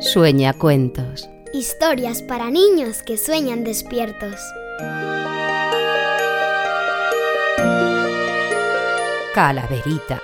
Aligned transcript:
Sueña 0.00 0.54
cuentos. 0.54 1.28
Historias 1.52 2.22
para 2.22 2.50
niños 2.50 3.02
que 3.02 3.18
sueñan 3.18 3.62
despiertos. 3.62 4.40
Calaverita. 9.34 10.22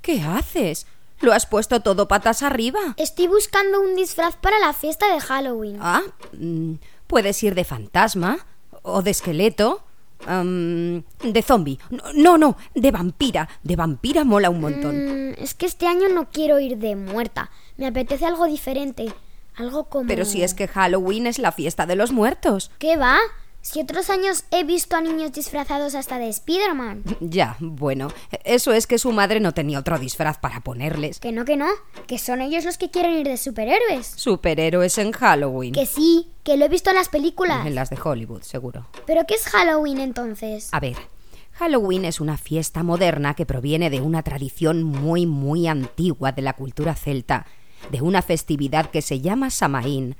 ¿Qué 0.00 0.22
haces? 0.22 0.86
¿Lo 1.20 1.34
has 1.34 1.44
puesto 1.44 1.80
todo 1.82 2.08
patas 2.08 2.42
arriba? 2.42 2.80
Estoy 2.96 3.26
buscando 3.26 3.82
un 3.82 3.94
disfraz 3.94 4.36
para 4.36 4.58
la 4.58 4.72
fiesta 4.72 5.12
de 5.12 5.20
Halloween. 5.20 5.76
Ah, 5.82 6.00
mm, 6.32 6.76
puedes 7.06 7.42
ir 7.42 7.54
de 7.54 7.64
fantasma 7.64 8.38
o 8.80 9.02
de 9.02 9.10
esqueleto. 9.10 9.82
De 10.26 11.42
zombie. 11.42 11.78
No, 12.14 12.38
no, 12.38 12.56
de 12.74 12.90
vampira. 12.90 13.48
De 13.62 13.76
vampira 13.76 14.24
mola 14.24 14.50
un 14.50 14.60
montón. 14.60 15.30
Mm, 15.30 15.34
es 15.38 15.54
que 15.54 15.66
este 15.66 15.86
año 15.86 16.08
no 16.08 16.28
quiero 16.30 16.58
ir 16.58 16.78
de 16.78 16.96
muerta. 16.96 17.50
Me 17.76 17.86
apetece 17.86 18.26
algo 18.26 18.46
diferente. 18.46 19.12
Algo 19.56 19.84
como... 19.84 20.06
Pero 20.06 20.24
si 20.24 20.42
es 20.42 20.54
que 20.54 20.68
Halloween 20.68 21.26
es 21.26 21.38
la 21.38 21.52
fiesta 21.52 21.86
de 21.86 21.96
los 21.96 22.12
muertos. 22.12 22.70
¿Qué 22.78 22.96
va? 22.96 23.18
Si 23.66 23.80
otros 23.80 24.10
años 24.10 24.44
he 24.52 24.62
visto 24.62 24.94
a 24.94 25.00
niños 25.00 25.32
disfrazados 25.32 25.96
hasta 25.96 26.20
de 26.20 26.28
Spider-Man. 26.28 27.02
Ya, 27.20 27.56
bueno, 27.58 28.12
eso 28.44 28.72
es 28.72 28.86
que 28.86 28.96
su 28.96 29.10
madre 29.10 29.40
no 29.40 29.54
tenía 29.54 29.80
otro 29.80 29.98
disfraz 29.98 30.38
para 30.38 30.60
ponerles. 30.60 31.18
Que 31.18 31.32
no, 31.32 31.44
que 31.44 31.56
no. 31.56 31.66
Que 32.06 32.18
son 32.18 32.40
ellos 32.42 32.64
los 32.64 32.78
que 32.78 32.92
quieren 32.92 33.14
ir 33.14 33.26
de 33.26 33.36
superhéroes. 33.36 34.06
Superhéroes 34.06 34.98
en 34.98 35.10
Halloween. 35.10 35.72
Que 35.72 35.84
sí, 35.84 36.30
que 36.44 36.56
lo 36.56 36.64
he 36.64 36.68
visto 36.68 36.90
en 36.90 36.96
las 36.96 37.08
películas. 37.08 37.66
En 37.66 37.74
las 37.74 37.90
de 37.90 37.98
Hollywood, 38.00 38.42
seguro. 38.42 38.86
¿Pero 39.04 39.24
qué 39.26 39.34
es 39.34 39.46
Halloween 39.46 39.98
entonces? 39.98 40.68
A 40.70 40.78
ver, 40.78 40.96
Halloween 41.54 42.04
es 42.04 42.20
una 42.20 42.36
fiesta 42.36 42.84
moderna 42.84 43.34
que 43.34 43.46
proviene 43.46 43.90
de 43.90 44.00
una 44.00 44.22
tradición 44.22 44.84
muy, 44.84 45.26
muy 45.26 45.66
antigua 45.66 46.30
de 46.30 46.42
la 46.42 46.52
cultura 46.52 46.94
celta, 46.94 47.46
de 47.90 48.00
una 48.00 48.22
festividad 48.22 48.90
que 48.90 49.02
se 49.02 49.20
llama 49.20 49.50
Samaín. 49.50 50.14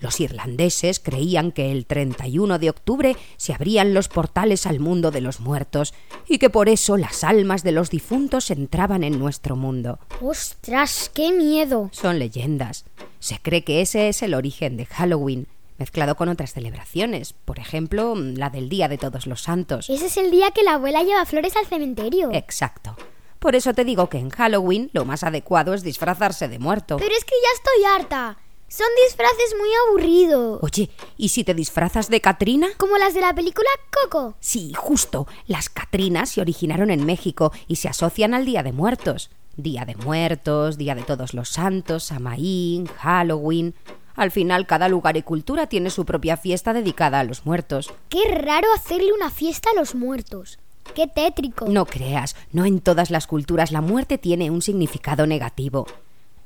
Los 0.00 0.20
irlandeses 0.20 1.00
creían 1.00 1.52
que 1.52 1.72
el 1.72 1.86
31 1.86 2.58
de 2.58 2.70
octubre 2.70 3.16
se 3.36 3.54
abrían 3.54 3.94
los 3.94 4.08
portales 4.08 4.66
al 4.66 4.80
mundo 4.80 5.10
de 5.10 5.20
los 5.20 5.40
muertos 5.40 5.94
y 6.28 6.38
que 6.38 6.50
por 6.50 6.68
eso 6.68 6.96
las 6.96 7.24
almas 7.24 7.62
de 7.62 7.72
los 7.72 7.90
difuntos 7.90 8.50
entraban 8.50 9.04
en 9.04 9.18
nuestro 9.18 9.56
mundo. 9.56 9.98
¡Ostras, 10.20 11.10
qué 11.12 11.32
miedo! 11.32 11.90
Son 11.92 12.18
leyendas. 12.18 12.84
Se 13.20 13.38
cree 13.40 13.64
que 13.64 13.80
ese 13.80 14.08
es 14.08 14.22
el 14.22 14.34
origen 14.34 14.76
de 14.76 14.86
Halloween, 14.86 15.46
mezclado 15.78 16.16
con 16.16 16.28
otras 16.28 16.52
celebraciones, 16.52 17.32
por 17.32 17.58
ejemplo, 17.58 18.14
la 18.14 18.50
del 18.50 18.68
Día 18.68 18.88
de 18.88 18.98
Todos 18.98 19.26
los 19.26 19.42
Santos. 19.42 19.90
Ese 19.90 20.06
es 20.06 20.16
el 20.16 20.30
día 20.30 20.50
que 20.50 20.62
la 20.62 20.74
abuela 20.74 21.02
lleva 21.02 21.24
flores 21.26 21.56
al 21.56 21.66
cementerio. 21.66 22.30
Exacto. 22.32 22.96
Por 23.38 23.54
eso 23.54 23.74
te 23.74 23.84
digo 23.84 24.08
que 24.08 24.18
en 24.18 24.30
Halloween 24.30 24.90
lo 24.92 25.04
más 25.04 25.22
adecuado 25.22 25.74
es 25.74 25.82
disfrazarse 25.82 26.48
de 26.48 26.58
muerto. 26.58 26.96
Pero 26.96 27.14
es 27.14 27.24
que 27.24 27.34
ya 27.42 27.48
estoy 27.54 27.84
harta. 27.94 28.38
Son 28.68 28.88
disfraces 29.06 29.54
muy 29.58 29.68
aburridos. 29.86 30.58
Oye, 30.60 30.90
¿y 31.16 31.28
si 31.28 31.44
te 31.44 31.54
disfrazas 31.54 32.10
de 32.10 32.20
Catrina? 32.20 32.66
Como 32.78 32.98
las 32.98 33.14
de 33.14 33.20
la 33.20 33.32
película 33.32 33.68
Coco. 34.02 34.34
Sí, 34.40 34.72
justo. 34.74 35.28
Las 35.46 35.68
Catrinas 35.68 36.30
se 36.30 36.40
originaron 36.40 36.90
en 36.90 37.06
México 37.06 37.52
y 37.68 37.76
se 37.76 37.88
asocian 37.88 38.34
al 38.34 38.44
Día 38.44 38.64
de 38.64 38.72
Muertos. 38.72 39.30
Día 39.56 39.84
de 39.84 39.94
Muertos, 39.94 40.78
Día 40.78 40.96
de 40.96 41.02
Todos 41.02 41.32
los 41.32 41.48
Santos, 41.48 42.04
Samaín, 42.04 42.86
Halloween. 42.86 43.74
Al 44.16 44.32
final, 44.32 44.66
cada 44.66 44.88
lugar 44.88 45.16
y 45.16 45.22
cultura 45.22 45.68
tiene 45.68 45.90
su 45.90 46.04
propia 46.04 46.36
fiesta 46.36 46.72
dedicada 46.72 47.20
a 47.20 47.24
los 47.24 47.46
muertos. 47.46 47.92
Qué 48.08 48.24
raro 48.32 48.66
hacerle 48.74 49.12
una 49.12 49.30
fiesta 49.30 49.70
a 49.70 49.78
los 49.78 49.94
muertos. 49.94 50.58
Qué 50.94 51.06
tétrico. 51.06 51.66
No 51.68 51.86
creas, 51.86 52.34
no 52.52 52.64
en 52.64 52.80
todas 52.80 53.10
las 53.10 53.26
culturas 53.26 53.70
la 53.70 53.80
muerte 53.80 54.18
tiene 54.18 54.50
un 54.50 54.62
significado 54.62 55.26
negativo. 55.26 55.86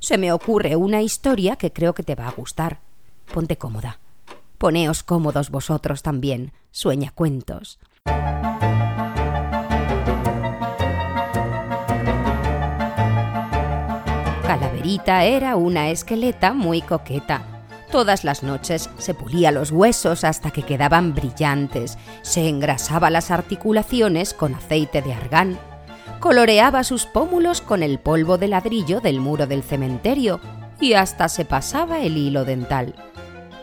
Se 0.01 0.17
me 0.17 0.31
ocurre 0.31 0.75
una 0.75 1.03
historia 1.03 1.57
que 1.57 1.71
creo 1.71 1.93
que 1.93 2.01
te 2.01 2.15
va 2.15 2.27
a 2.27 2.31
gustar. 2.31 2.79
Ponte 3.31 3.55
cómoda. 3.55 3.99
Poneos 4.57 5.03
cómodos 5.03 5.51
vosotros 5.51 6.01
también. 6.01 6.53
Sueña 6.71 7.11
cuentos. 7.11 7.77
Calaverita 14.43 15.23
era 15.25 15.55
una 15.55 15.91
esqueleta 15.91 16.53
muy 16.53 16.81
coqueta. 16.81 17.45
Todas 17.91 18.23
las 18.23 18.41
noches 18.41 18.89
se 18.97 19.13
pulía 19.13 19.51
los 19.51 19.69
huesos 19.69 20.23
hasta 20.23 20.49
que 20.49 20.63
quedaban 20.63 21.13
brillantes, 21.13 21.99
se 22.23 22.49
engrasaba 22.49 23.11
las 23.11 23.29
articulaciones 23.29 24.33
con 24.33 24.55
aceite 24.55 25.03
de 25.03 25.13
argán, 25.13 25.59
coloreaba 26.21 26.83
sus 26.83 27.07
pómulos 27.07 27.61
con 27.61 27.81
el 27.81 27.99
polvo 27.99 28.37
de 28.37 28.47
ladrillo 28.47 29.01
del 29.01 29.19
muro 29.19 29.47
del 29.47 29.63
cementerio 29.63 30.39
y 30.79 30.93
hasta 30.93 31.27
se 31.27 31.45
pasaba 31.45 31.99
el 31.99 32.15
hilo 32.15 32.45
dental. 32.45 32.93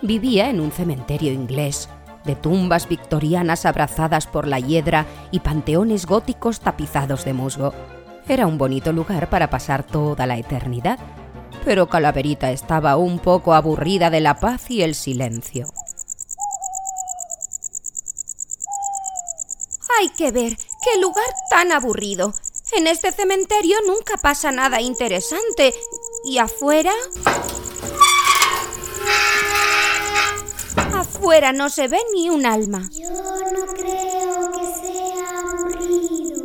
Vivía 0.02 0.50
en 0.50 0.60
un 0.60 0.72
cementerio 0.72 1.32
inglés, 1.32 1.88
de 2.24 2.34
tumbas 2.34 2.88
victorianas 2.88 3.64
abrazadas 3.64 4.26
por 4.26 4.48
la 4.48 4.58
hiedra 4.58 5.06
y 5.30 5.38
panteones 5.40 6.04
góticos 6.04 6.58
tapizados 6.58 7.24
de 7.24 7.32
musgo. 7.32 7.72
Era 8.28 8.48
un 8.48 8.58
bonito 8.58 8.92
lugar 8.92 9.30
para 9.30 9.50
pasar 9.50 9.84
toda 9.84 10.26
la 10.26 10.36
eternidad, 10.36 10.98
pero 11.64 11.88
Calaverita 11.88 12.50
estaba 12.50 12.96
un 12.96 13.20
poco 13.20 13.54
aburrida 13.54 14.10
de 14.10 14.20
la 14.20 14.40
paz 14.40 14.68
y 14.68 14.82
el 14.82 14.96
silencio. 14.96 15.68
Hay 20.00 20.08
que 20.10 20.32
ver, 20.32 20.56
qué 20.56 21.00
lugar 21.00 21.24
tan 21.50 21.72
aburrido. 21.72 22.32
En 22.72 22.86
este 22.86 23.12
cementerio 23.12 23.76
nunca 23.86 24.16
pasa 24.18 24.52
nada 24.52 24.80
interesante. 24.80 25.74
¿Y 26.24 26.38
afuera? 26.38 26.92
Afuera 30.94 31.52
no 31.52 31.70
se 31.70 31.88
ve 31.88 31.98
ni 32.12 32.28
un 32.28 32.44
alma. 32.44 32.88
Yo 32.92 33.10
no 33.10 33.66
creo 33.72 34.52
que 34.52 34.64
sea 34.80 35.40
aburrido. 35.40 36.42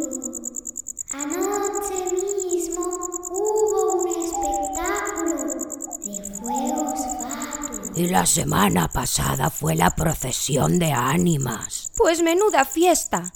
Anoche 1.12 2.16
mismo 2.16 2.86
hubo 3.30 4.02
un 4.02 4.08
espectáculo 4.08 5.36
de 6.06 6.36
fuegos 6.36 7.00
fatuos. 7.22 7.98
Y 7.98 8.08
la 8.08 8.26
semana 8.26 8.88
pasada 8.88 9.50
fue 9.50 9.76
la 9.76 9.92
procesión 9.92 10.80
de 10.80 10.94
ánimas. 10.94 11.92
Pues 11.98 12.24
menuda 12.24 12.64
fiesta. 12.66 13.32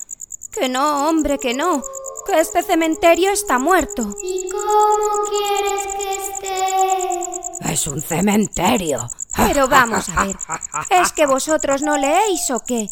Que 0.51 0.69
no, 0.69 1.07
hombre, 1.07 1.37
que 1.37 1.53
no. 1.53 1.83
Que 2.27 2.41
este 2.41 2.61
cementerio 2.61 3.31
está 3.31 3.57
muerto. 3.57 4.13
¿Y 4.21 4.49
cómo 4.49 5.29
quieres 5.29 5.87
que 5.97 6.09
esté? 6.11 7.73
Es 7.73 7.87
un 7.87 8.01
cementerio. 8.01 9.09
Pero 9.35 9.69
vamos 9.69 10.09
a 10.09 10.25
ver. 10.25 10.35
¿Es 10.89 11.13
que 11.13 11.25
vosotros 11.25 11.81
no 11.81 11.97
leéis 11.97 12.51
o 12.51 12.59
qué? 12.59 12.89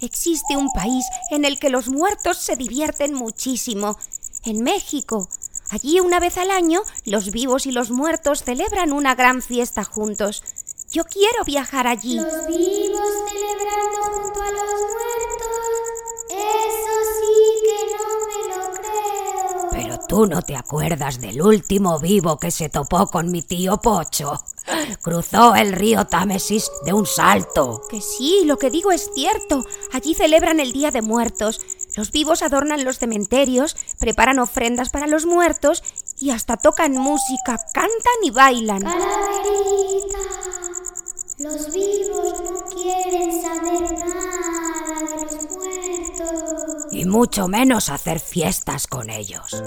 Existe 0.00 0.56
un 0.56 0.70
país 0.72 1.04
en 1.30 1.44
el 1.44 1.60
que 1.60 1.70
los 1.70 1.88
muertos 1.88 2.38
se 2.38 2.56
divierten 2.56 3.14
muchísimo. 3.14 3.96
En 4.44 4.64
México. 4.64 5.28
Allí 5.70 6.00
una 6.00 6.18
vez 6.18 6.36
al 6.36 6.50
año 6.50 6.82
los 7.04 7.30
vivos 7.30 7.66
y 7.66 7.72
los 7.72 7.90
muertos 7.90 8.42
celebran 8.42 8.92
una 8.92 9.14
gran 9.14 9.40
fiesta 9.40 9.84
juntos. 9.84 10.42
Yo 10.90 11.04
quiero 11.04 11.44
viajar 11.44 11.86
allí. 11.86 12.16
Los 12.16 12.46
vivos 12.46 13.08
celebrando 13.28 14.02
junto 14.02 14.42
a 14.42 14.50
los 14.50 14.73
tú 20.14 20.26
no 20.26 20.42
te 20.42 20.54
acuerdas 20.54 21.20
del 21.20 21.42
último 21.42 21.98
vivo 21.98 22.38
que 22.38 22.52
se 22.52 22.68
topó 22.68 23.08
con 23.08 23.32
mi 23.32 23.42
tío 23.42 23.78
Pocho. 23.78 24.44
Cruzó 25.02 25.56
el 25.56 25.72
río 25.72 26.06
Támesis 26.06 26.70
de 26.84 26.92
un 26.92 27.04
salto. 27.04 27.82
Que 27.90 28.00
sí, 28.00 28.42
lo 28.44 28.56
que 28.56 28.70
digo 28.70 28.92
es 28.92 29.10
cierto. 29.12 29.64
Allí 29.92 30.14
celebran 30.14 30.60
el 30.60 30.70
Día 30.70 30.92
de 30.92 31.02
Muertos. 31.02 31.60
Los 31.96 32.12
vivos 32.12 32.42
adornan 32.42 32.84
los 32.84 33.00
cementerios, 33.00 33.76
preparan 33.98 34.38
ofrendas 34.38 34.90
para 34.90 35.08
los 35.08 35.26
muertos 35.26 35.82
y 36.20 36.30
hasta 36.30 36.58
tocan 36.58 36.92
música, 36.92 37.58
cantan 37.72 38.20
y 38.22 38.30
bailan. 38.30 38.82
Calaverita, 38.82 40.18
los 41.38 41.74
vivos 41.74 42.40
no 42.40 42.64
quieren 42.70 43.42
saber 43.42 43.98
nada. 43.98 44.33
Y 46.94 47.06
mucho 47.06 47.48
menos 47.48 47.90
hacer 47.90 48.20
fiestas 48.20 48.86
con 48.86 49.10
ellos. 49.10 49.62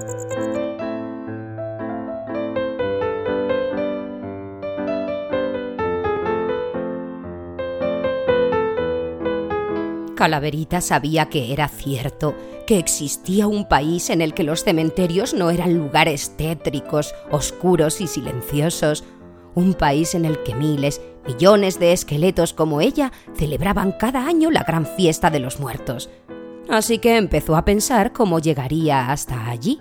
Calaverita 10.15 10.81
sabía 10.81 11.29
que 11.29 11.53
era 11.53 11.67
cierto, 11.67 12.33
que 12.65 12.79
existía 12.79 13.45
un 13.45 13.67
país 13.67 14.09
en 14.09 14.21
el 14.21 14.33
que 14.33 14.43
los 14.43 14.63
cementerios 14.63 15.33
no 15.33 15.51
eran 15.51 15.77
lugares 15.77 16.35
tétricos, 16.37 17.13
oscuros 17.29 18.01
y 18.01 18.07
silenciosos, 18.07 19.03
un 19.53 19.73
país 19.73 20.15
en 20.15 20.25
el 20.25 20.41
que 20.43 20.55
miles, 20.55 21.01
millones 21.27 21.77
de 21.77 21.91
esqueletos 21.91 22.53
como 22.53 22.79
ella 22.79 23.11
celebraban 23.35 23.91
cada 23.91 24.25
año 24.25 24.49
la 24.49 24.63
gran 24.63 24.85
fiesta 24.85 25.29
de 25.29 25.39
los 25.39 25.59
muertos. 25.59 26.09
Así 26.69 26.99
que 26.99 27.17
empezó 27.17 27.55
a 27.55 27.65
pensar 27.65 28.11
cómo 28.11 28.39
llegaría 28.39 29.11
hasta 29.11 29.47
allí. 29.47 29.79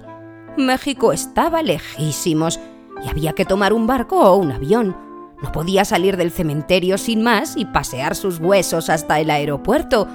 México 0.56 1.12
estaba 1.12 1.62
lejísimos 1.62 2.60
y 3.04 3.08
había 3.08 3.32
que 3.32 3.44
tomar 3.44 3.72
un 3.72 3.86
barco 3.86 4.20
o 4.20 4.36
un 4.36 4.52
avión. 4.52 4.96
No 5.42 5.52
podía 5.52 5.84
salir 5.84 6.16
del 6.16 6.30
cementerio 6.30 6.96
sin 6.96 7.22
más 7.22 7.56
y 7.56 7.66
pasear 7.66 8.14
sus 8.14 8.38
huesos 8.38 8.88
hasta 8.88 9.20
el 9.20 9.30
aeropuerto. 9.30 10.06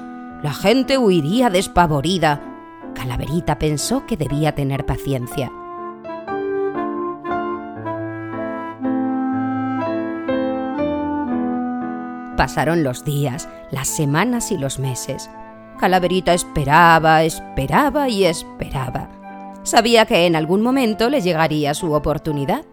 La 0.41 0.53
gente 0.53 0.97
huiría 0.97 1.49
despavorida. 1.49 2.41
Calaverita 2.95 3.59
pensó 3.59 4.05
que 4.05 4.17
debía 4.17 4.55
tener 4.55 4.85
paciencia. 4.85 5.51
Pasaron 12.35 12.83
los 12.83 13.05
días, 13.05 13.47
las 13.69 13.87
semanas 13.87 14.51
y 14.51 14.57
los 14.57 14.79
meses. 14.79 15.29
Calaverita 15.81 16.35
esperaba, 16.35 17.23
esperaba 17.23 18.07
y 18.07 18.25
esperaba. 18.25 19.09
Sabía 19.63 20.05
que 20.05 20.27
en 20.27 20.35
algún 20.35 20.61
momento 20.61 21.09
le 21.09 21.21
llegaría 21.21 21.73
su 21.73 21.93
oportunidad. 21.93 22.65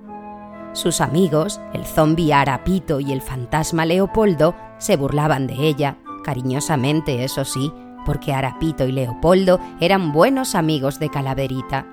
Sus 0.74 1.00
amigos, 1.00 1.58
el 1.72 1.86
zombi 1.86 2.32
Arapito 2.32 3.00
y 3.00 3.12
el 3.12 3.22
fantasma 3.22 3.86
Leopoldo, 3.86 4.54
se 4.76 4.96
burlaban 4.96 5.46
de 5.46 5.54
ella, 5.54 5.96
cariñosamente, 6.22 7.24
eso 7.24 7.46
sí, 7.46 7.72
porque 8.04 8.34
Arapito 8.34 8.86
y 8.86 8.92
Leopoldo 8.92 9.58
eran 9.80 10.12
buenos 10.12 10.54
amigos 10.54 10.98
de 10.98 11.08
Calaverita. 11.08 11.86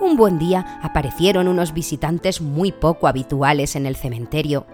Un 0.00 0.16
buen 0.16 0.38
día 0.38 0.80
aparecieron 0.80 1.46
unos 1.46 1.74
visitantes 1.74 2.40
muy 2.40 2.72
poco 2.72 3.06
habituales 3.06 3.76
en 3.76 3.84
el 3.84 3.96
cementerio. 3.96 4.66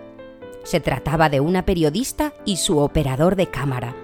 Se 0.62 0.78
trataba 0.78 1.28
de 1.28 1.40
una 1.40 1.64
periodista 1.64 2.32
y 2.44 2.58
su 2.58 2.78
operador 2.78 3.34
de 3.34 3.48
cámara. 3.48 3.96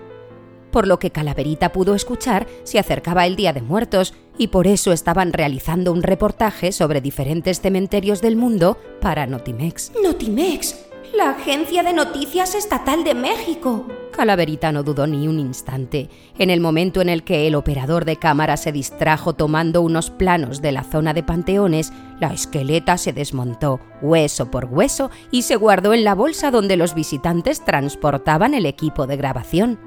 Por 0.71 0.87
lo 0.87 0.99
que 0.99 1.11
Calaverita 1.11 1.73
pudo 1.73 1.95
escuchar, 1.95 2.47
se 2.65 2.79
acercaba 2.79 3.27
el 3.27 3.37
Día 3.37 3.53
de 3.53 3.63
Muertos 3.63 4.15
y 4.37 4.49
por 4.49 4.67
eso 4.67 4.93
estaban 4.93 5.33
realizando 5.33 5.93
un 5.93 6.03
reportaje 6.03 6.73
sobre 6.73 7.01
diferentes 7.01 7.61
cementerios 7.61 8.21
del 8.21 8.37
mundo 8.37 8.79
para 9.01 9.27
Notimex. 9.27 9.93
Notimex, 10.03 10.77
la 11.17 11.31
agencia 11.31 11.83
de 11.83 11.93
noticias 11.93 12.55
estatal 12.55 13.05
de 13.05 13.15
México. 13.15 13.87
Calaverita 14.19 14.73
no 14.73 14.83
dudó 14.83 15.07
ni 15.07 15.29
un 15.29 15.39
instante. 15.39 16.11
En 16.39 16.51
el 16.51 16.61
momento 16.61 17.01
en 17.01 17.09
el 17.09 17.23
que 17.23 17.47
el 17.47 17.55
operador 17.55 18.05
de 18.05 18.17
cámara 18.17 18.57
se 18.57 18.73
distrajo 18.73 19.35
tomando 19.35 19.81
unos 19.81 20.11
planos 20.11 20.61
de 20.61 20.73
la 20.73 20.83
zona 20.83 21.15
de 21.15 21.23
panteones, 21.23 21.93
la 22.19 22.33
esqueleta 22.33 22.99
se 22.99 23.13
desmontó, 23.13 23.79
hueso 24.03 24.51
por 24.51 24.65
hueso, 24.65 25.13
y 25.31 25.43
se 25.43 25.55
guardó 25.55 25.95
en 25.95 26.03
la 26.03 26.17
bolsa 26.17 26.51
donde 26.51 26.77
los 26.77 26.95
visitantes 26.95 27.65
transportaban 27.65 28.55
el 28.55 28.67
equipo 28.67 29.07
de 29.07 29.17
grabación. 29.17 29.79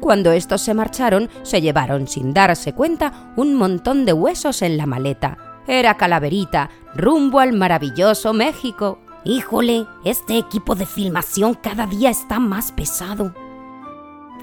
Cuando 0.00 0.32
estos 0.32 0.60
se 0.60 0.74
marcharon, 0.74 1.28
se 1.42 1.60
llevaron 1.60 2.06
sin 2.06 2.32
darse 2.32 2.72
cuenta 2.72 3.32
un 3.36 3.54
montón 3.54 4.04
de 4.04 4.12
huesos 4.12 4.62
en 4.62 4.76
la 4.76 4.86
maleta. 4.86 5.38
Era 5.66 5.96
Calaverita, 5.96 6.70
rumbo 6.94 7.40
al 7.40 7.52
maravilloso 7.52 8.32
México. 8.32 9.00
Híjole, 9.24 9.86
este 10.04 10.38
equipo 10.38 10.74
de 10.74 10.86
filmación 10.86 11.54
cada 11.54 11.86
día 11.86 12.10
está 12.10 12.38
más 12.38 12.72
pesado. 12.72 13.34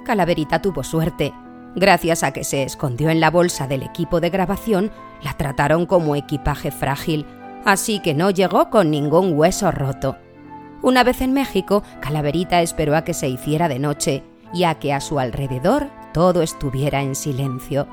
Calaverita 0.04 0.62
tuvo 0.62 0.84
suerte. 0.84 1.34
Gracias 1.75 2.24
a 2.24 2.31
que 2.31 2.44
se 2.44 2.63
escondió 2.63 3.10
en 3.10 3.19
la 3.19 3.31
bolsa 3.31 3.68
del 3.68 3.84
equipo 3.84 4.22
de 4.22 4.30
grabación, 4.30 4.92
la 5.24 5.34
trataron 5.34 5.86
como 5.86 6.16
equipaje 6.16 6.72
frágil, 6.72 7.25
así 7.66 8.00
que 8.00 8.13
no 8.13 8.30
llegó 8.30 8.69
con 8.69 8.92
ningún 8.92 9.34
hueso 9.38 9.72
roto. 9.72 10.18
Una 10.81 11.04
vez 11.04 11.22
en 11.22 11.34
México, 11.34 11.84
Calaverita 12.00 12.62
esperó 12.62 12.96
a 12.96 13.04
que 13.04 13.13
se 13.13 13.28
hiciera 13.28 13.68
de 13.68 13.80
noche 13.80 14.24
y 14.56 14.63
a 14.63 14.75
que 14.75 14.94
a 14.94 15.02
su 15.02 15.19
alrededor 15.19 15.90
todo 16.13 16.42
estuviera 16.42 17.02
en 17.02 17.13
silencio. 17.13 17.88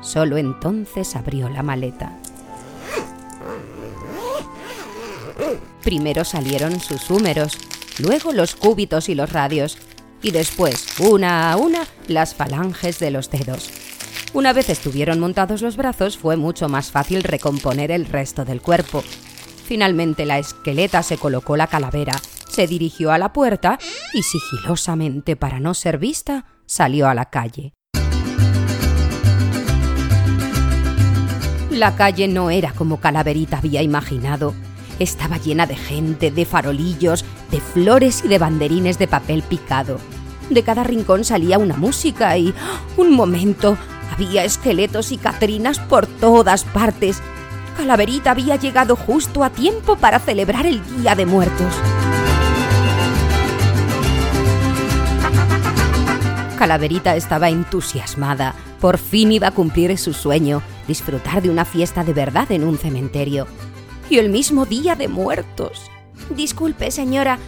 Solo 0.00 0.38
entonces 0.38 1.14
abrió 1.14 1.48
la 1.50 1.62
maleta. 1.62 2.16
Primero 5.82 6.24
salieron 6.24 6.80
sus 6.80 7.10
húmeros, 7.10 7.58
luego 7.98 8.32
los 8.32 8.54
cúbitos 8.54 9.08
y 9.08 9.14
los 9.14 9.32
radios, 9.32 9.78
y 10.22 10.30
después, 10.30 10.98
una 10.98 11.52
a 11.52 11.56
una, 11.56 11.86
las 12.08 12.34
falanges 12.34 12.98
de 12.98 13.10
los 13.10 13.30
dedos. 13.30 13.70
Una 14.32 14.52
vez 14.52 14.68
estuvieron 14.70 15.20
montados 15.20 15.62
los 15.62 15.76
brazos, 15.76 16.18
fue 16.18 16.36
mucho 16.36 16.68
más 16.68 16.90
fácil 16.90 17.22
recomponer 17.22 17.90
el 17.90 18.06
resto 18.06 18.44
del 18.44 18.60
cuerpo. 18.60 19.02
Finalmente 19.64 20.26
la 20.26 20.38
esqueleta 20.38 21.02
se 21.02 21.18
colocó 21.18 21.56
la 21.56 21.66
calavera, 21.66 22.20
se 22.58 22.66
dirigió 22.66 23.12
a 23.12 23.18
la 23.18 23.32
puerta 23.32 23.78
y 24.12 24.24
sigilosamente, 24.24 25.36
para 25.36 25.60
no 25.60 25.74
ser 25.74 25.96
vista, 25.96 26.44
salió 26.66 27.08
a 27.08 27.14
la 27.14 27.26
calle. 27.26 27.72
La 31.70 31.94
calle 31.94 32.26
no 32.26 32.50
era 32.50 32.72
como 32.72 32.98
Calaverita 32.98 33.58
había 33.58 33.80
imaginado. 33.80 34.54
Estaba 34.98 35.38
llena 35.38 35.66
de 35.66 35.76
gente, 35.76 36.32
de 36.32 36.44
farolillos, 36.44 37.24
de 37.52 37.60
flores 37.60 38.24
y 38.24 38.28
de 38.28 38.38
banderines 38.40 38.98
de 38.98 39.06
papel 39.06 39.42
picado. 39.42 40.00
De 40.50 40.64
cada 40.64 40.82
rincón 40.82 41.22
salía 41.22 41.58
una 41.58 41.76
música 41.76 42.36
y... 42.38 42.52
¡ah! 42.60 42.80
Un 42.96 43.12
momento. 43.12 43.78
Había 44.12 44.42
esqueletos 44.44 45.12
y 45.12 45.18
catrinas 45.18 45.78
por 45.78 46.08
todas 46.08 46.64
partes. 46.64 47.22
Calaverita 47.76 48.32
había 48.32 48.56
llegado 48.56 48.96
justo 48.96 49.44
a 49.44 49.50
tiempo 49.50 49.94
para 49.94 50.18
celebrar 50.18 50.66
el 50.66 50.82
Día 50.96 51.14
de 51.14 51.24
Muertos. 51.24 51.72
Calaverita 56.58 57.14
estaba 57.16 57.48
entusiasmada. 57.48 58.54
Por 58.80 58.98
fin 58.98 59.32
iba 59.32 59.48
a 59.48 59.52
cumplir 59.52 59.96
su 59.96 60.12
sueño, 60.12 60.60
disfrutar 60.86 61.40
de 61.40 61.50
una 61.50 61.64
fiesta 61.64 62.04
de 62.04 62.12
verdad 62.12 62.50
en 62.50 62.64
un 62.64 62.76
cementerio 62.76 63.46
y 64.10 64.18
el 64.18 64.30
mismo 64.30 64.66
día 64.66 64.94
de 64.94 65.08
muertos. 65.08 65.90
Disculpe, 66.30 66.90
señora, 66.90 67.38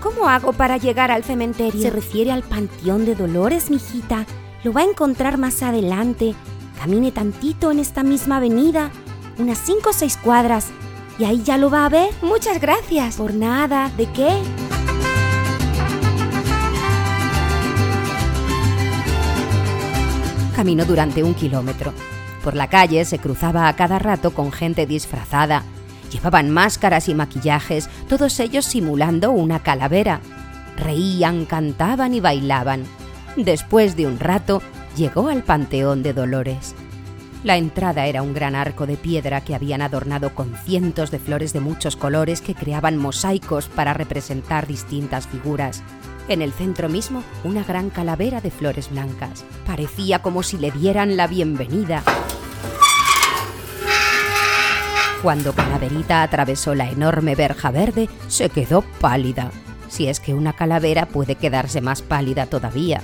¿cómo 0.00 0.28
hago 0.28 0.52
para 0.52 0.76
llegar 0.76 1.10
al 1.10 1.24
cementerio? 1.24 1.80
Se 1.80 1.90
refiere 1.90 2.32
al 2.32 2.42
Panteón 2.42 3.04
de 3.04 3.14
Dolores, 3.14 3.70
mijita. 3.70 4.26
Lo 4.64 4.72
va 4.72 4.80
a 4.80 4.84
encontrar 4.84 5.38
más 5.38 5.62
adelante. 5.62 6.34
Camine 6.78 7.12
tantito 7.12 7.70
en 7.70 7.78
esta 7.78 8.02
misma 8.02 8.36
avenida, 8.36 8.90
unas 9.38 9.58
cinco 9.58 9.90
o 9.90 9.92
seis 9.92 10.16
cuadras, 10.16 10.68
y 11.18 11.24
ahí 11.24 11.42
ya 11.42 11.58
lo 11.58 11.70
va 11.70 11.86
a 11.86 11.88
ver. 11.88 12.10
Muchas 12.22 12.60
gracias. 12.60 13.16
Por 13.16 13.34
nada, 13.34 13.90
¿de 13.96 14.06
qué? 14.12 14.30
Caminó 20.58 20.84
durante 20.84 21.22
un 21.22 21.34
kilómetro. 21.34 21.92
Por 22.42 22.56
la 22.56 22.66
calle 22.66 23.04
se 23.04 23.20
cruzaba 23.20 23.68
a 23.68 23.76
cada 23.76 24.00
rato 24.00 24.34
con 24.34 24.50
gente 24.50 24.86
disfrazada, 24.86 25.62
Llevaban 26.10 26.50
máscaras 26.50 27.08
y 27.08 27.14
maquillajes, 27.14 27.88
todos 28.08 28.40
ellos 28.40 28.64
simulando 28.64 29.30
una 29.30 29.62
calavera. 29.62 30.20
Reían, 30.76 31.44
cantaban 31.44 32.12
y 32.12 32.18
bailaban. 32.18 32.82
Después 33.36 33.94
de 33.94 34.08
un 34.08 34.18
rato, 34.18 34.60
llegó 34.96 35.28
al 35.28 35.44
Panteón 35.44 36.02
de 36.02 36.12
Dolores. 36.12 36.74
La 37.44 37.56
entrada 37.56 38.06
era 38.06 38.22
un 38.22 38.34
gran 38.34 38.56
arco 38.56 38.84
de 38.84 38.96
piedra 38.96 39.42
que 39.42 39.54
habían 39.54 39.80
adornado 39.80 40.34
con 40.34 40.56
cientos 40.56 41.12
de 41.12 41.20
flores 41.20 41.52
de 41.52 41.60
muchos 41.60 41.94
colores 41.94 42.40
que 42.40 42.56
creaban 42.56 42.96
mosaicos 42.96 43.68
para 43.68 43.94
representar 43.94 44.66
distintas 44.66 45.28
figuras. 45.28 45.84
En 46.28 46.42
el 46.42 46.52
centro 46.52 46.90
mismo, 46.90 47.24
una 47.42 47.64
gran 47.64 47.88
calavera 47.88 48.42
de 48.42 48.50
flores 48.50 48.90
blancas. 48.90 49.46
Parecía 49.66 50.20
como 50.20 50.42
si 50.42 50.58
le 50.58 50.70
dieran 50.70 51.16
la 51.16 51.26
bienvenida. 51.26 52.02
Cuando 55.22 55.54
Calaverita 55.54 56.22
atravesó 56.22 56.74
la 56.74 56.90
enorme 56.90 57.34
verja 57.34 57.70
verde, 57.70 58.10
se 58.28 58.50
quedó 58.50 58.82
pálida. 59.00 59.50
Si 59.88 60.06
es 60.06 60.20
que 60.20 60.34
una 60.34 60.52
calavera 60.52 61.06
puede 61.06 61.34
quedarse 61.34 61.80
más 61.80 62.02
pálida 62.02 62.44
todavía. 62.44 63.00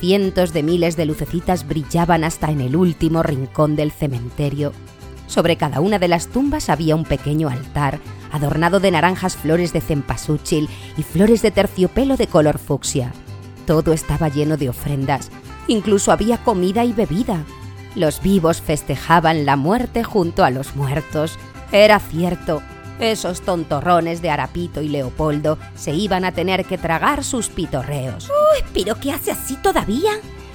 Cientos 0.00 0.52
de 0.52 0.64
miles 0.64 0.96
de 0.96 1.06
lucecitas 1.06 1.68
brillaban 1.68 2.24
hasta 2.24 2.50
en 2.50 2.60
el 2.60 2.74
último 2.74 3.22
rincón 3.22 3.76
del 3.76 3.92
cementerio. 3.92 4.72
Sobre 5.28 5.56
cada 5.56 5.80
una 5.80 6.00
de 6.00 6.08
las 6.08 6.26
tumbas 6.26 6.68
había 6.68 6.96
un 6.96 7.04
pequeño 7.04 7.48
altar, 7.48 8.00
adornado 8.36 8.80
de 8.80 8.90
naranjas 8.90 9.36
flores 9.36 9.72
de 9.72 9.80
cempasúchil 9.80 10.68
y 10.96 11.02
flores 11.02 11.42
de 11.42 11.50
terciopelo 11.50 12.16
de 12.16 12.26
color 12.26 12.58
fucsia. 12.58 13.12
Todo 13.66 13.92
estaba 13.92 14.28
lleno 14.28 14.56
de 14.56 14.68
ofrendas, 14.68 15.30
incluso 15.66 16.12
había 16.12 16.38
comida 16.38 16.84
y 16.84 16.92
bebida. 16.92 17.44
Los 17.94 18.20
vivos 18.20 18.60
festejaban 18.60 19.44
la 19.44 19.56
muerte 19.56 20.04
junto 20.04 20.44
a 20.44 20.50
los 20.50 20.76
muertos. 20.76 21.38
Era 21.72 21.98
cierto, 21.98 22.62
esos 23.00 23.42
tontorrones 23.42 24.22
de 24.22 24.30
Arapito 24.30 24.80
y 24.80 24.88
Leopoldo 24.88 25.58
se 25.74 25.92
iban 25.92 26.24
a 26.24 26.32
tener 26.32 26.64
que 26.64 26.78
tragar 26.78 27.24
sus 27.24 27.48
pitorreos. 27.48 28.28
Uy, 28.28 28.64
pero 28.72 28.94
¿qué 28.98 29.12
hace 29.12 29.32
así 29.32 29.56
todavía? 29.56 30.12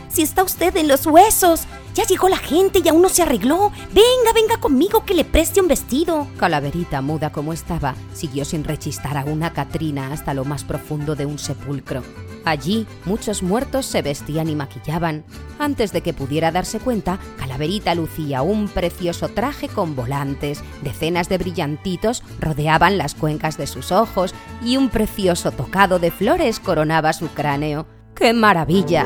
Si 0.10 0.24
está 0.24 0.44
usted 0.44 0.76
en 0.76 0.88
los 0.88 1.06
huesos, 1.06 1.68
Ya 1.94 2.06
llegó 2.06 2.30
la 2.30 2.38
gente 2.38 2.82
y 2.84 2.88
aún 2.88 3.02
no 3.02 3.10
se 3.10 3.24
arregló. 3.24 3.72
Venga, 3.92 4.34
venga 4.34 4.58
conmigo 4.58 5.04
que 5.04 5.14
le 5.14 5.26
preste 5.26 5.60
un 5.60 5.68
vestido. 5.68 6.28
Calaverita, 6.38 7.02
muda 7.02 7.32
como 7.32 7.52
estaba, 7.52 7.96
siguió 8.14 8.46
sin 8.46 8.64
rechistar 8.64 9.18
a 9.18 9.26
una 9.26 9.52
Catrina 9.52 10.14
hasta 10.14 10.34
lo 10.34 10.46
más 10.46 10.64
profundo 10.64 11.16
de 11.16 11.26
un 11.26 11.38
sepulcro. 11.38 12.02
Allí 12.46 12.88
muchos 13.06 13.44
muertos 13.44 13.86
se 13.86 14.02
vestían 14.02 14.50
y 14.50 14.56
maquillaban. 14.56 15.26
Antes 15.60 15.92
de 15.92 16.02
que 16.02 16.14
pudiera 16.14 16.52
darse 16.52 16.80
cuenta, 16.80 17.20
Calaverita 17.38 17.94
lucía 17.94 18.42
un 18.42 18.68
precioso 18.68 19.28
traje 19.28 19.68
con 19.68 19.96
volantes, 19.96 20.64
decenas 20.82 21.30
de 21.30 21.38
brillantitos 21.38 22.24
rodeaban 22.40 22.98
las 22.98 23.16
cuencas 23.16 23.58
de 23.58 23.68
sus 23.68 23.92
ojos 23.92 24.34
y 24.64 24.78
un 24.78 24.90
precioso 24.90 25.52
tocado 25.52 26.00
de 26.00 26.10
flores 26.10 26.60
coronaba 26.60 27.14
su 27.14 27.28
cráneo. 27.28 27.86
¡Qué 28.16 28.34
maravilla! 28.34 29.06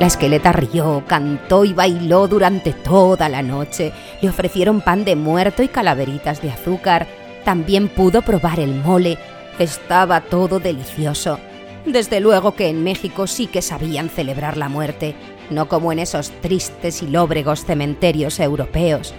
La 0.00 0.06
esqueleta 0.06 0.50
rió, 0.52 1.04
cantó 1.06 1.62
y 1.66 1.74
bailó 1.74 2.26
durante 2.26 2.72
toda 2.72 3.28
la 3.28 3.42
noche. 3.42 3.92
Le 4.22 4.30
ofrecieron 4.30 4.80
pan 4.80 5.04
de 5.04 5.14
muerto 5.14 5.62
y 5.62 5.68
calaveritas 5.68 6.40
de 6.40 6.50
azúcar. 6.50 7.06
También 7.44 7.88
pudo 7.88 8.22
probar 8.22 8.60
el 8.60 8.74
mole. 8.74 9.18
Estaba 9.58 10.22
todo 10.22 10.58
delicioso. 10.58 11.38
Desde 11.84 12.18
luego 12.20 12.54
que 12.54 12.68
en 12.68 12.82
México 12.82 13.26
sí 13.26 13.46
que 13.46 13.60
sabían 13.60 14.08
celebrar 14.08 14.56
la 14.56 14.70
muerte, 14.70 15.14
no 15.50 15.68
como 15.68 15.92
en 15.92 15.98
esos 15.98 16.30
tristes 16.40 17.02
y 17.02 17.06
lóbregos 17.06 17.66
cementerios 17.66 18.40
europeos. 18.40 19.12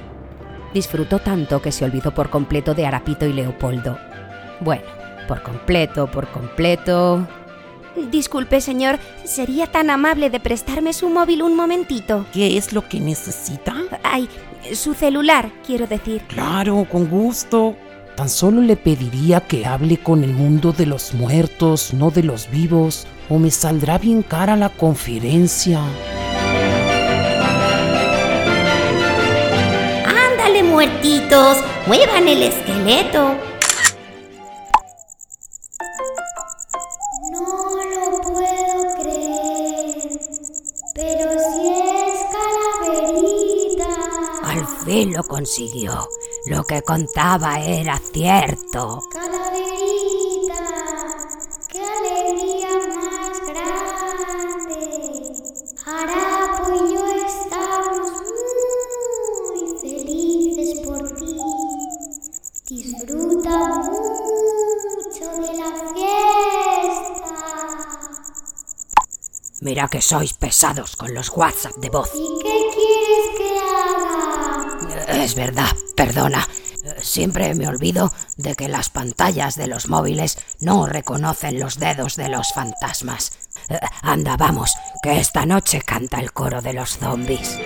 Disfrutó 0.74 1.20
tanto 1.20 1.62
que 1.62 1.72
se 1.72 1.86
olvidó 1.86 2.12
por 2.12 2.32
completo 2.32 2.74
de 2.74 2.88
Arapito 2.88 3.28
y 3.28 3.34
Leopoldo. 3.34 4.00
Bueno, 4.62 4.84
por 5.28 5.44
completo, 5.44 6.10
por 6.10 6.28
completo. 6.30 7.28
Disculpe, 7.96 8.62
señor, 8.62 9.00
¿sería 9.26 9.68
tan 9.68 9.90
amable 9.90 10.30
de 10.30 10.40
prestarme 10.40 10.94
su 10.94 11.10
móvil 11.10 11.44
un 11.44 11.56
momentito? 11.56 12.26
¿Qué 12.34 12.58
es 12.58 12.72
lo 12.72 12.88
que 12.88 13.00
necesita? 13.00 13.76
Ay, 14.04 14.30
su 14.74 14.94
celular, 14.94 15.52
quiero 15.66 15.88
decir. 15.88 16.22
Claro, 16.28 16.88
con 16.90 17.08
gusto. 17.10 17.76
Tan 18.16 18.30
solo 18.30 18.62
le 18.62 18.78
pediría 18.78 19.42
que 19.42 19.66
hable 19.66 19.98
con 19.98 20.24
el 20.24 20.34
mundo 20.34 20.74
de 20.74 20.86
los 20.86 21.14
muertos, 21.14 21.94
no 21.94 22.12
de 22.12 22.24
los 22.24 22.50
vivos, 22.50 23.08
o 23.30 23.40
me 23.40 23.52
saldrá 23.52 23.98
bien 23.98 24.22
cara 24.22 24.56
la 24.56 24.70
conferencia. 24.70 25.82
Ándale, 30.06 30.64
muertitos, 30.64 31.58
muevan 31.88 32.28
el 32.28 32.44
esqueleto. 32.44 33.51
Fin 44.92 45.14
lo 45.14 45.24
consiguió. 45.24 46.10
Lo 46.48 46.66
que 46.66 46.82
contaba 46.82 47.62
era 47.62 47.98
cierto. 48.12 49.02
Calaverita, 49.10 50.56
qué 51.70 51.82
alegría 51.82 52.70
más 52.94 53.40
grande. 53.48 54.82
Harapo 55.86 56.64
y 56.76 56.94
yo 56.94 57.06
estamos 57.26 58.12
muy 59.48 59.80
felices 59.80 60.70
por 60.86 61.02
ti. 61.16 61.40
Disfruta 62.68 63.56
mucho 63.86 65.28
de 65.42 65.54
la 65.58 65.70
fiesta. 65.94 67.32
Mira 69.62 69.88
que 69.88 70.02
sois 70.02 70.34
pesados 70.34 70.98
con 70.98 71.14
los 71.14 71.30
WhatsApp 71.30 71.78
de 71.78 71.90
voz. 71.90 72.10
Es 75.22 75.36
verdad, 75.36 75.70
perdona. 75.96 76.48
Siempre 76.98 77.54
me 77.54 77.68
olvido 77.68 78.12
de 78.38 78.56
que 78.56 78.68
las 78.68 78.90
pantallas 78.90 79.56
de 79.56 79.68
los 79.68 79.88
móviles 79.88 80.40
no 80.60 80.88
reconocen 80.88 81.60
los 81.60 81.78
dedos 81.78 82.16
de 82.16 82.28
los 82.28 82.52
fantasmas. 82.54 83.32
Anda, 84.02 84.36
vamos, 84.36 84.74
que 85.04 85.20
esta 85.20 85.46
noche 85.46 85.82
canta 85.86 86.20
el 86.20 86.34
coro 86.34 86.64
de 86.64 86.74
los 86.74 86.98
zombies. 86.98 87.60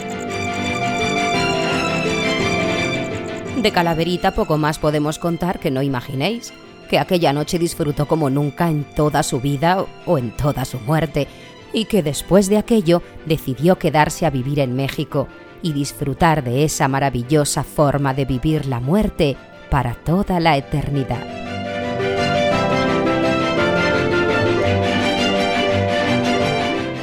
De 3.61 3.71
Calaverita 3.71 4.31
poco 4.31 4.57
más 4.57 4.77
podemos 4.77 5.17
contar 5.17 5.61
que 5.61 5.71
no 5.71 5.81
imaginéis, 5.81 6.51
que 6.89 6.99
aquella 6.99 7.31
noche 7.31 7.57
disfrutó 7.57 8.05
como 8.05 8.29
nunca 8.29 8.67
en 8.67 8.83
toda 8.83 9.23
su 9.23 9.39
vida 9.39 9.85
o 10.05 10.17
en 10.17 10.35
toda 10.35 10.65
su 10.65 10.77
muerte, 10.81 11.29
y 11.71 11.85
que 11.85 12.03
después 12.03 12.49
de 12.49 12.57
aquello 12.57 13.01
decidió 13.25 13.79
quedarse 13.79 14.25
a 14.25 14.29
vivir 14.29 14.59
en 14.59 14.75
México 14.75 15.29
y 15.65 15.73
disfrutar 15.73 16.43
de 16.43 16.63
esa 16.63 16.87
maravillosa 16.87 17.63
forma 17.63 18.13
de 18.13 18.25
vivir 18.25 18.67
la 18.67 18.79
muerte 18.79 19.35
para 19.71 19.95
toda 19.95 20.39
la 20.39 20.57
eternidad. 20.57 21.25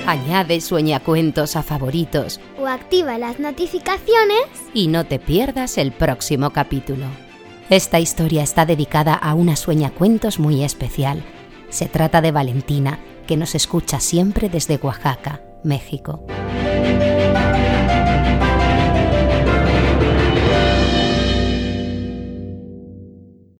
Añade 0.06 0.60
sueñacuentos 0.60 1.56
a 1.56 1.64
favoritos 1.64 2.40
O 2.60 2.68
activa 2.68 3.18
las 3.18 3.40
notificaciones. 3.40 4.44
y 4.72 4.86
no 4.86 5.06
te 5.06 5.18
pierdas 5.18 5.76
el 5.76 5.90
próximo 5.90 6.50
capítulo. 6.50 7.06
Esta 7.68 7.98
historia 7.98 8.44
está 8.44 8.64
dedicada 8.64 9.14
a 9.14 9.34
una 9.34 9.56
sueñacuentos 9.56 10.38
muy 10.38 10.62
especial. 10.62 11.24
Se 11.68 11.86
trata 11.86 12.20
de 12.20 12.30
Valentina, 12.30 13.00
que 13.26 13.36
nos 13.36 13.56
escucha 13.56 13.98
siempre 13.98 14.48
desde 14.48 14.76
Oaxaca, 14.76 15.40
México. 15.64 16.24